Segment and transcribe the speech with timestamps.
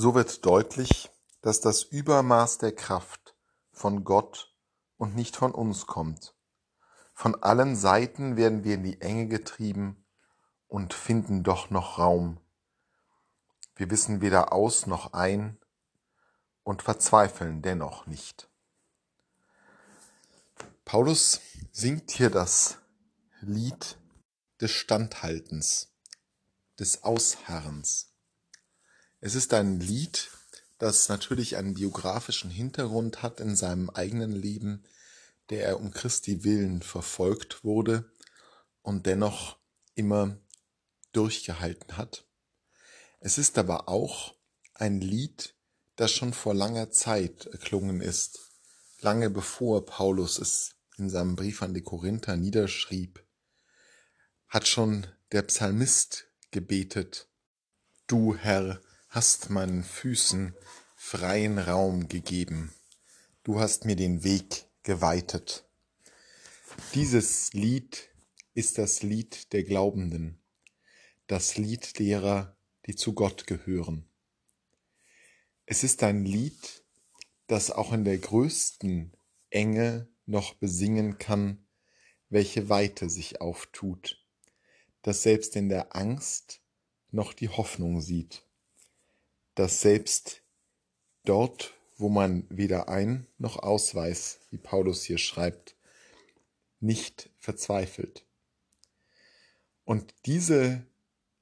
[0.00, 1.10] So wird deutlich,
[1.40, 3.34] dass das Übermaß der Kraft
[3.72, 4.54] von Gott
[4.96, 6.36] und nicht von uns kommt.
[7.14, 10.04] Von allen Seiten werden wir in die Enge getrieben
[10.68, 12.38] und finden doch noch Raum.
[13.74, 15.58] Wir wissen weder aus noch ein
[16.62, 18.48] und verzweifeln dennoch nicht.
[20.84, 21.40] Paulus
[21.72, 22.78] singt hier das
[23.40, 23.98] Lied
[24.60, 25.88] des Standhaltens,
[26.78, 28.07] des Ausharrens.
[29.20, 30.30] Es ist ein Lied,
[30.78, 34.84] das natürlich einen biografischen Hintergrund hat in seinem eigenen Leben,
[35.50, 38.12] der er um Christi willen verfolgt wurde
[38.82, 39.58] und dennoch
[39.96, 40.38] immer
[41.12, 42.26] durchgehalten hat.
[43.18, 44.36] Es ist aber auch
[44.74, 45.54] ein Lied,
[45.96, 48.38] das schon vor langer Zeit erklungen ist,
[49.00, 53.24] lange bevor Paulus es in seinem Brief an die Korinther niederschrieb,
[54.46, 57.28] hat schon der Psalmist gebetet,
[58.06, 60.54] Du Herr hast meinen Füßen
[60.94, 62.74] freien Raum gegeben,
[63.42, 65.64] du hast mir den Weg geweitet.
[66.94, 68.10] Dieses Lied
[68.52, 70.38] ist das Lied der Glaubenden,
[71.26, 72.54] das Lied derer,
[72.86, 74.06] die zu Gott gehören.
[75.64, 76.84] Es ist ein Lied,
[77.46, 79.16] das auch in der größten
[79.48, 81.66] Enge noch besingen kann,
[82.28, 84.22] welche Weite sich auftut,
[85.00, 86.60] das selbst in der Angst
[87.10, 88.44] noch die Hoffnung sieht,
[89.58, 90.42] dass selbst
[91.24, 95.74] dort, wo man weder ein noch ausweis, wie Paulus hier schreibt,
[96.78, 98.24] nicht verzweifelt.
[99.84, 100.86] Und diese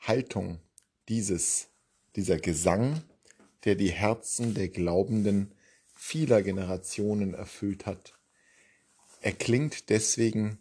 [0.00, 0.58] Haltung,
[1.10, 1.68] dieses,
[2.16, 3.02] dieser Gesang,
[3.64, 5.52] der die Herzen der Glaubenden
[5.94, 8.14] vieler Generationen erfüllt hat,
[9.20, 10.56] erklingt deswegen,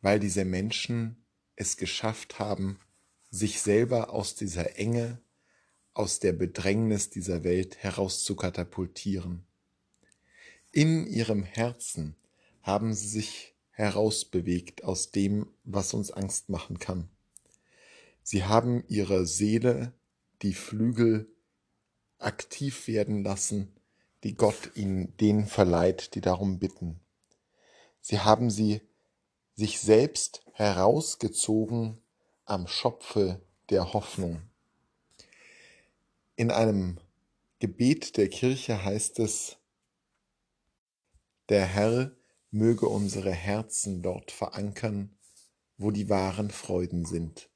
[0.00, 1.22] weil diese Menschen
[1.54, 2.80] es geschafft haben,
[3.30, 5.20] sich selber aus dieser Enge
[5.94, 9.44] aus der Bedrängnis dieser Welt herauszukatapultieren.
[10.70, 12.16] In ihrem Herzen
[12.62, 17.08] haben sie sich herausbewegt aus dem, was uns Angst machen kann.
[18.22, 19.92] Sie haben ihrer Seele
[20.42, 21.28] die Flügel
[22.18, 23.72] aktiv werden lassen,
[24.24, 27.00] die Gott ihnen denen verleiht, die darum bitten.
[28.00, 28.80] Sie haben sie
[29.54, 31.98] sich selbst herausgezogen
[32.44, 34.42] am Schopfe der Hoffnung.
[36.34, 36.98] In einem
[37.58, 39.58] Gebet der Kirche heißt es,
[41.50, 42.16] der Herr
[42.50, 45.14] möge unsere Herzen dort verankern,
[45.76, 47.50] wo die wahren Freuden sind.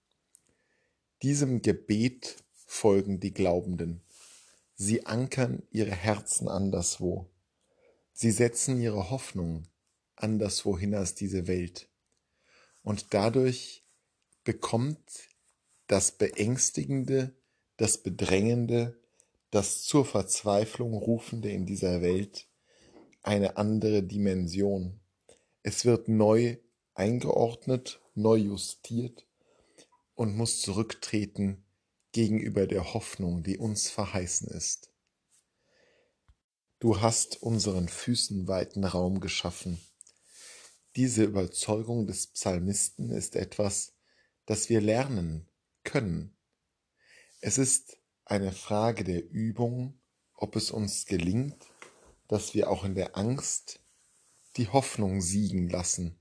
[1.23, 4.03] Diesem Gebet folgen die Glaubenden.
[4.75, 7.31] Sie ankern ihre Herzen anderswo.
[8.13, 9.69] Sie setzen ihre Hoffnung
[10.17, 11.89] anderswohin als diese Welt.
[12.83, 13.85] Und dadurch
[14.45, 15.29] bekommt
[15.87, 17.36] das Beängstigende
[17.77, 18.99] das Bedrängende,
[19.51, 22.49] das zur Verzweiflung rufende in dieser Welt
[23.23, 25.01] eine andere Dimension.
[25.63, 26.59] Es wird neu
[26.95, 29.27] eingeordnet, neu justiert
[30.15, 31.65] und muss zurücktreten
[32.13, 34.91] gegenüber der Hoffnung, die uns verheißen ist.
[36.79, 39.81] Du hast unseren Füßen weiten Raum geschaffen.
[40.95, 43.95] Diese Überzeugung des Psalmisten ist etwas,
[44.47, 45.49] das wir lernen
[45.85, 46.36] können
[47.47, 50.01] es ist eine Frage der Übung,
[50.34, 51.65] ob es uns gelingt,
[52.27, 53.79] dass wir auch in der Angst
[54.57, 56.19] die Hoffnung siegen lassen,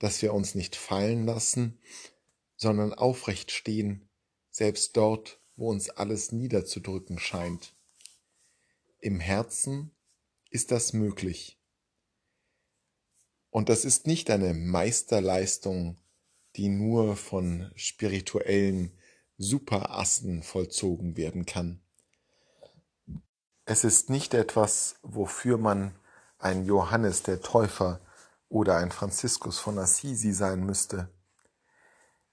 [0.00, 1.78] dass wir uns nicht fallen lassen,
[2.56, 4.08] sondern aufrecht stehen,
[4.50, 7.76] selbst dort, wo uns alles niederzudrücken scheint.
[8.98, 9.92] Im Herzen
[10.50, 11.56] ist das möglich.
[13.50, 15.98] Und das ist nicht eine Meisterleistung,
[16.56, 18.98] die nur von spirituellen
[19.42, 21.80] Superassen vollzogen werden kann.
[23.64, 25.94] Es ist nicht etwas, wofür man
[26.38, 28.00] ein Johannes der Täufer
[28.48, 31.08] oder ein Franziskus von Assisi sein müsste.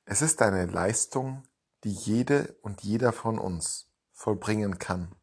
[0.06, 1.44] Es ist eine Leistung,
[1.84, 5.16] die jede und jeder von uns vollbringen kann,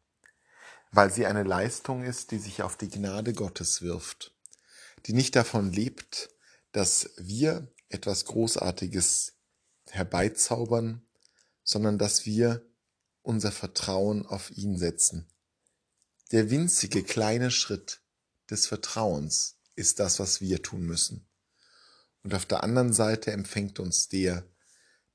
[0.91, 4.35] weil sie eine Leistung ist, die sich auf die Gnade Gottes wirft,
[5.05, 6.29] die nicht davon lebt,
[6.71, 9.37] dass wir etwas Großartiges
[9.89, 11.06] herbeizaubern,
[11.67, 12.65] sondern dass wir
[13.21, 15.27] unser Vertrauen auf ihn setzen.
[16.31, 18.01] Der winzige kleine Schritt
[18.49, 21.27] des Vertrauens ist das, was wir tun müssen.
[22.23, 24.47] Und auf der anderen Seite empfängt uns der,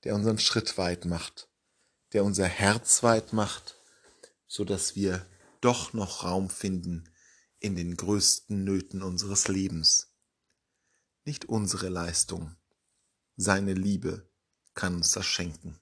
[0.04, 1.49] der unseren Schritt weit macht,
[2.12, 3.76] der unser Herz weit macht,
[4.46, 5.26] so dass wir
[5.62, 7.08] doch noch Raum finden
[7.60, 10.12] in den größten Nöten unseres Lebens.
[11.25, 12.56] Nicht unsere Leistung,
[13.37, 14.28] seine Liebe
[14.75, 15.81] kann uns das schenken.